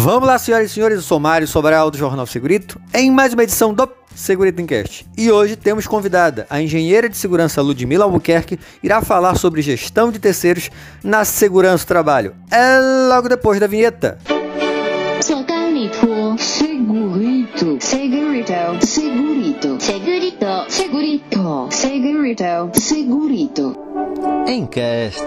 [0.00, 3.42] Vamos lá, senhoras e senhores, eu sou Mário Sobral do Jornal Segurito, em mais uma
[3.42, 5.04] edição do Segurito Encast.
[5.16, 10.20] E hoje temos convidada a engenheira de segurança Ludmila Albuquerque, irá falar sobre gestão de
[10.20, 10.70] terceiros
[11.02, 12.36] na segurança do trabalho.
[12.48, 14.18] É logo depois da vinheta.
[15.20, 23.76] Segurito, segurito, segurito, segurito, segurito, segurito, segurito, segurito.
[24.46, 25.24] Encast.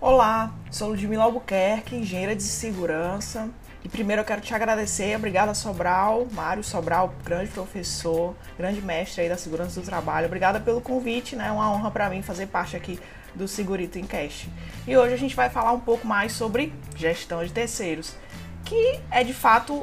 [0.00, 3.48] Olá, sou Ludmila Albuquerque, engenheira de segurança.
[3.84, 9.28] E primeiro eu quero te agradecer, obrigada Sobral, Mário Sobral, grande professor, grande mestre aí
[9.28, 10.26] da segurança do trabalho.
[10.26, 11.46] Obrigada pelo convite, né?
[11.48, 12.98] É uma honra para mim fazer parte aqui
[13.34, 14.50] do Segurito Encast.
[14.86, 18.16] E hoje a gente vai falar um pouco mais sobre gestão de terceiros,
[18.64, 19.82] que é de fato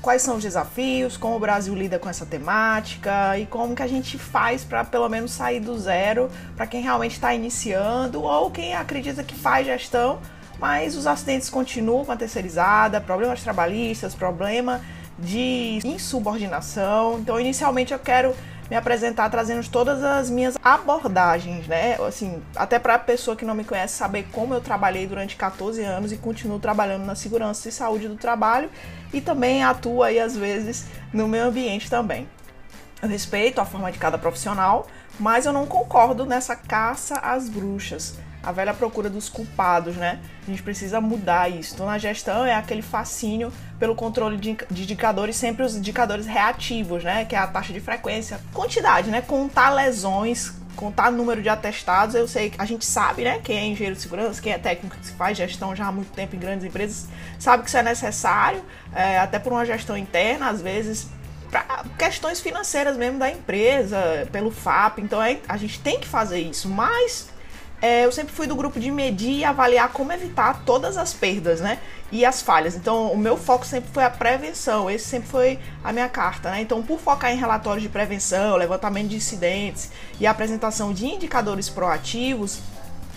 [0.00, 3.86] quais são os desafios, como o Brasil lida com essa temática e como que a
[3.86, 8.74] gente faz para pelo menos sair do zero para quem realmente está iniciando ou quem
[8.74, 10.18] acredita que faz gestão,
[10.58, 14.80] mas os acidentes continuam com a terceirizada, problemas trabalhistas, problema
[15.18, 17.18] de insubordinação.
[17.18, 18.34] Então, inicialmente eu quero
[18.70, 21.96] me apresentar trazendo todas as minhas abordagens, né?
[22.06, 25.82] Assim, até para a pessoa que não me conhece saber como eu trabalhei durante 14
[25.82, 28.70] anos e continuo trabalhando na segurança e saúde do trabalho
[29.12, 32.28] e também atuo aí às vezes no meio ambiente também.
[33.00, 34.86] Eu respeito a forma de cada profissional,
[35.18, 40.18] mas eu não concordo nessa caça às bruxas a velha procura dos culpados, né?
[40.46, 41.74] A gente precisa mudar isso.
[41.74, 47.24] Então, na gestão é aquele fascínio pelo controle de indicadores, sempre os indicadores reativos, né?
[47.24, 49.20] Que é a taxa de frequência, quantidade, né?
[49.20, 52.14] Contar lesões, contar número de atestados.
[52.14, 53.40] Eu sei que a gente sabe, né?
[53.42, 56.36] Quem é engenheiro de segurança, quem é técnico que faz gestão já há muito tempo
[56.36, 58.62] em grandes empresas, sabe que isso é necessário,
[58.94, 61.08] é, até por uma gestão interna, às vezes
[61.50, 64.98] para questões financeiras mesmo da empresa, pelo FAP.
[64.98, 67.28] Então é, a gente tem que fazer isso, mas
[67.80, 71.60] é, eu sempre fui do grupo de medir e avaliar como evitar todas as perdas,
[71.60, 71.78] né?
[72.10, 72.74] E as falhas.
[72.74, 74.90] Então, o meu foco sempre foi a prevenção.
[74.90, 76.60] Esse sempre foi a minha carta, né?
[76.60, 82.58] Então, por focar em relatórios de prevenção, levantamento de incidentes e apresentação de indicadores proativos,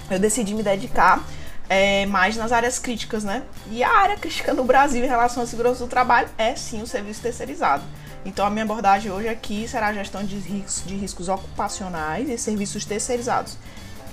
[0.10, 1.24] eu decidi me dedicar
[1.68, 3.44] é, mais nas áreas críticas, né?
[3.72, 6.88] E a área crítica no Brasil em relação à segurança do trabalho é sim o
[6.88, 7.84] serviço terceirizado.
[8.24, 12.38] Então, a minha abordagem hoje aqui será a gestão de riscos, de riscos ocupacionais e
[12.38, 13.58] serviços terceirizados.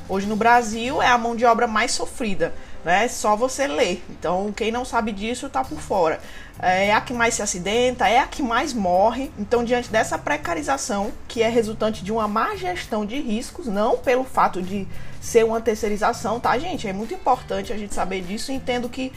[0.09, 3.07] Hoje no Brasil é a mão de obra mais sofrida, né?
[3.09, 4.03] Só você ler.
[4.09, 6.19] Então, quem não sabe disso tá por fora.
[6.59, 9.31] É a que mais se acidenta, é a que mais morre.
[9.39, 14.25] Então, diante dessa precarização, que é resultante de uma má gestão de riscos, não pelo
[14.25, 14.89] fato de
[15.21, 16.89] ser uma terceirização, tá, gente?
[16.89, 18.51] É muito importante a gente saber disso.
[18.51, 19.13] Entendo que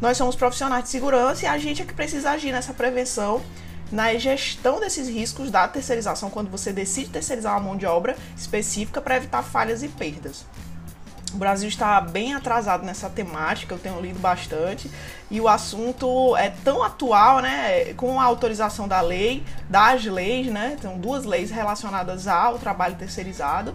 [0.00, 3.40] nós somos profissionais de segurança e a gente é que precisa agir nessa prevenção
[3.92, 9.00] na gestão desses riscos da terceirização, quando você decide terceirizar uma mão de obra específica
[9.00, 10.46] para evitar falhas e perdas.
[11.34, 14.90] O Brasil está bem atrasado nessa temática, eu tenho lido bastante,
[15.30, 20.76] e o assunto é tão atual, né, com a autorização da lei, das leis, né,
[20.80, 23.72] tem duas leis relacionadas ao trabalho terceirizado,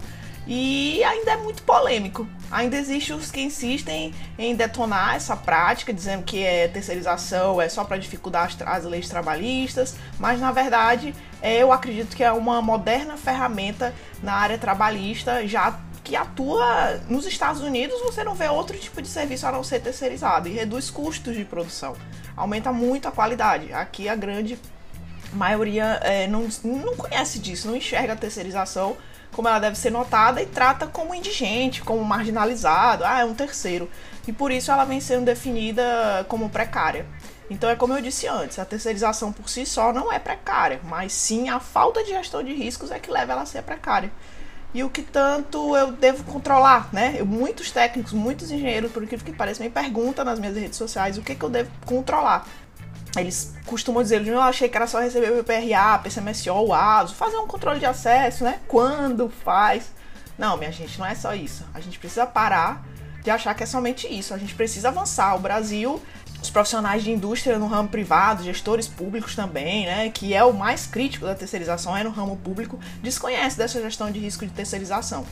[0.48, 2.26] e ainda é muito polêmico.
[2.50, 7.84] Ainda existe os que insistem em detonar essa prática, dizendo que é terceirização é só
[7.84, 12.62] para dificultar as, as, leis trabalhistas, mas na verdade é, eu acredito que é uma
[12.62, 18.78] moderna ferramenta na área trabalhista, já que atua nos Estados Unidos, você não vê outro
[18.78, 21.94] tipo de serviço a não ser terceirizado e reduz custos de produção,
[22.34, 23.70] aumenta muito a qualidade.
[23.74, 24.58] Aqui a grande
[25.32, 28.96] maioria é, não, não conhece disso, não enxerga a terceirização
[29.32, 33.88] como ela deve ser notada e trata como indigente, como marginalizado, ah, é um terceiro.
[34.26, 37.06] E por isso ela vem sendo definida como precária.
[37.50, 41.12] Então é como eu disse antes, a terceirização por si só não é precária, mas
[41.12, 44.10] sim a falta de gestão de riscos é que leva ela a ser precária.
[44.74, 47.16] E o que tanto eu devo controlar, né?
[47.16, 51.16] Eu, muitos técnicos, muitos engenheiros, por incrível que pareça, me perguntam nas minhas redes sociais
[51.16, 52.46] o que, que eu devo controlar.
[53.16, 57.36] Eles costumam dizer, eu achei que era só receber o PRA, PCMSO, o ASO, fazer
[57.36, 58.60] um controle de acesso, né?
[58.68, 59.90] Quando faz.
[60.36, 61.64] Não, minha gente, não é só isso.
[61.74, 62.86] A gente precisa parar
[63.22, 64.34] de achar que é somente isso.
[64.34, 65.34] A gente precisa avançar.
[65.34, 66.00] O Brasil,
[66.40, 70.10] os profissionais de indústria no ramo privado, gestores públicos também, né?
[70.10, 74.18] Que é o mais crítico da terceirização, é no ramo público, desconhece dessa gestão de
[74.18, 75.26] risco de terceirização.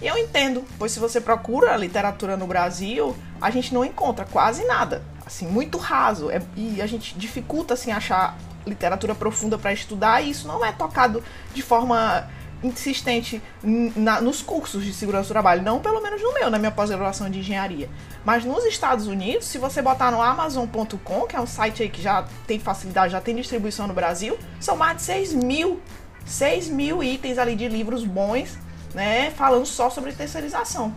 [0.00, 4.64] E eu entendo, pois se você procura literatura no Brasil, a gente não encontra quase
[4.64, 6.30] nada assim, muito raso.
[6.30, 8.36] É, e a gente dificulta assim achar
[8.66, 11.22] literatura profunda para estudar e isso não é tocado
[11.52, 12.28] de forma
[12.62, 16.70] insistente na, nos cursos de segurança do trabalho, não pelo menos no meu, na minha
[16.70, 17.90] pós-graduação de engenharia.
[18.24, 22.00] Mas nos Estados Unidos, se você botar no Amazon.com, que é um site aí que
[22.00, 25.80] já tem facilidade, já tem distribuição no Brasil, são mais de 6 mil,
[26.24, 28.56] 6 mil itens ali de livros bons,
[28.94, 30.94] né, falando só sobre terceirização.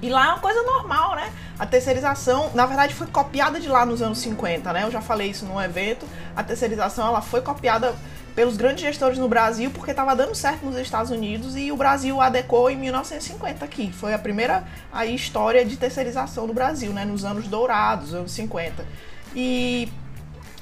[0.00, 1.32] E lá é uma coisa normal, né?
[1.58, 4.84] A terceirização, na verdade, foi copiada de lá nos anos 50, né?
[4.84, 6.06] Eu já falei isso num evento.
[6.36, 7.94] A terceirização ela foi copiada
[8.38, 12.20] pelos grandes gestores no Brasil porque estava dando certo nos Estados Unidos e o Brasil
[12.20, 13.92] adequou em 1950 aqui.
[13.92, 17.04] Foi a primeira aí, história de terceirização no Brasil, né?
[17.04, 18.86] Nos anos dourados, anos 50.
[19.34, 19.90] E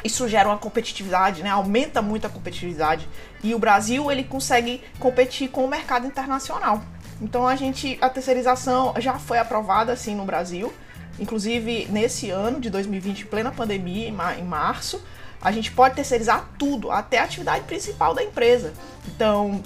[0.03, 1.51] isso gera uma competitividade, né?
[1.51, 3.07] Aumenta muito a competitividade
[3.45, 6.81] e o Brasil ele consegue competir com o mercado internacional.
[7.21, 10.73] Então a gente a terceirização já foi aprovada assim no Brasil,
[11.19, 15.03] inclusive nesse ano de 2020, em plena pandemia, em março,
[15.41, 18.73] a gente pode terceirizar tudo, até a atividade principal da empresa.
[19.09, 19.63] Então,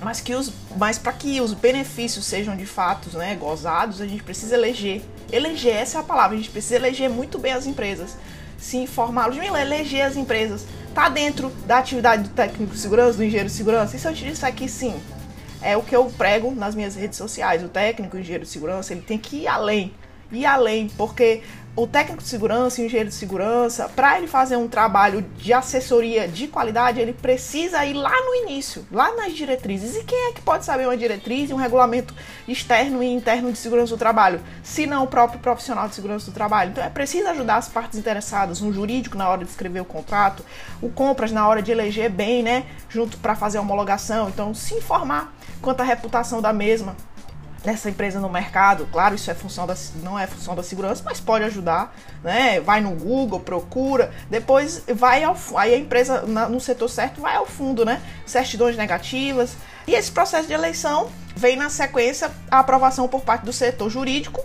[0.00, 4.22] mas que os mas para que os benefícios sejam de fato, né, gozados, a gente
[4.22, 5.02] precisa eleger.
[5.30, 8.16] Eleger essa é a palavra, a gente precisa eleger muito bem as empresas
[8.60, 9.30] se informar.
[9.34, 10.66] Eleger as empresas.
[10.94, 13.96] Tá dentro da atividade do técnico de segurança, do engenheiro de segurança?
[13.96, 15.00] E se eu te disser que sim?
[15.62, 17.62] É o que eu prego nas minhas redes sociais.
[17.62, 19.92] O técnico, o engenheiro de segurança, ele tem que ir além.
[20.32, 21.42] Ir além, porque
[21.82, 26.28] o técnico de segurança o engenheiro de segurança, para ele fazer um trabalho de assessoria
[26.28, 29.96] de qualidade, ele precisa ir lá no início, lá nas diretrizes.
[29.96, 32.14] E quem é que pode saber uma diretriz e um regulamento
[32.46, 36.34] externo e interno de segurança do trabalho, se não o próprio profissional de segurança do
[36.34, 36.70] trabalho?
[36.70, 40.44] Então é preciso ajudar as partes interessadas, um jurídico na hora de escrever o contrato,
[40.82, 44.28] o compras na hora de eleger bem, né, junto para fazer a homologação.
[44.28, 46.96] Então se informar quanto à reputação da mesma,
[47.64, 51.20] essa empresa no mercado, claro, isso é função da, não é função da segurança, mas
[51.20, 52.60] pode ajudar, né?
[52.60, 57.36] Vai no Google, procura, depois vai ao aí a empresa na, no setor certo vai
[57.36, 58.00] ao fundo, né?
[58.24, 59.56] Certidões negativas.
[59.86, 64.42] E esse processo de eleição vem na sequência a aprovação por parte do setor jurídico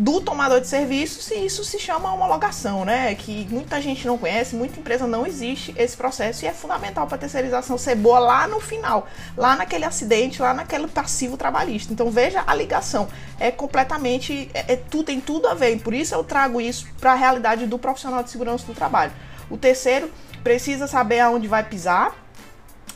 [0.00, 3.14] do tomador de serviços e isso se chama homologação, né?
[3.14, 7.16] Que muita gente não conhece, muita empresa não existe esse processo e é fundamental para
[7.16, 9.06] a terceirização ser boa lá no final,
[9.36, 11.92] lá naquele acidente, lá naquele passivo trabalhista.
[11.92, 13.08] Então veja a ligação,
[13.38, 15.78] é completamente, é, é tudo tem tudo a ver.
[15.80, 19.12] Por isso eu trago isso para a realidade do profissional de segurança do trabalho.
[19.50, 20.10] O terceiro
[20.42, 22.16] precisa saber aonde vai pisar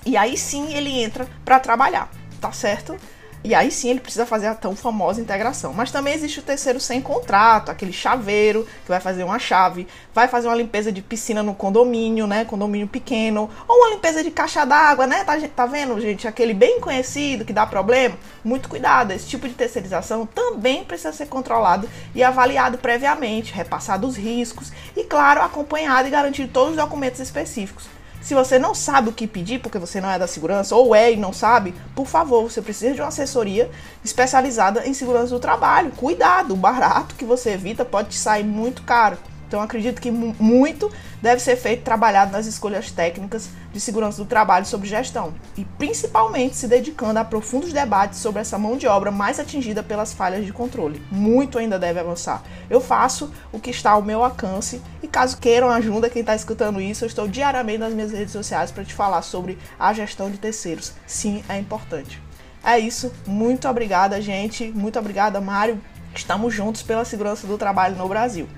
[0.06, 2.11] e aí sim ele entra para trabalhar,
[2.41, 2.97] tá certo?
[3.46, 5.75] E aí sim ele precisa fazer a tão famosa integração.
[5.75, 10.26] Mas também existe o terceiro sem contrato, aquele chaveiro que vai fazer uma chave, vai
[10.29, 12.46] fazer uma limpeza de piscina no condomínio, né?
[12.46, 15.25] Condomínio pequeno, ou uma limpeza de caixa d'água, né?
[15.25, 16.26] Tá, tá vendo, gente?
[16.26, 18.17] Aquele bem conhecido que dá problema.
[18.43, 24.17] Muito cuidado, esse tipo de terceirização também precisa ser controlado e avaliado previamente, repassado os
[24.17, 27.85] riscos e, claro, acompanhado e garantido todos os documentos específicos.
[28.25, 31.12] Se você não sabe o que pedir, porque você não é da segurança, ou é
[31.12, 33.71] e não sabe, por favor, você precisa de uma assessoria
[34.03, 35.91] especializada em segurança do trabalho.
[35.91, 39.19] Cuidado, o barato que você evita pode te sair muito caro.
[39.46, 40.91] Então acredito que muito
[41.23, 46.56] deve ser feito trabalhado nas escolhas técnicas de segurança do trabalho sobre gestão e principalmente
[46.56, 50.52] se dedicando a profundos debates sobre essa mão de obra mais atingida pelas falhas de
[50.52, 51.02] controle.
[51.11, 52.43] Muito ainda deve avançar.
[52.69, 56.81] Eu faço o que está ao meu alcance e caso queiram ajuda quem está escutando
[56.81, 60.38] isso, eu estou diariamente nas minhas redes sociais para te falar sobre a gestão de
[60.38, 60.93] terceiros.
[61.06, 62.20] Sim, é importante.
[62.64, 63.12] É isso.
[63.26, 64.69] Muito obrigada, gente.
[64.69, 65.81] Muito obrigada, Mário.
[66.14, 68.49] Estamos juntos pela segurança do trabalho no Brasil.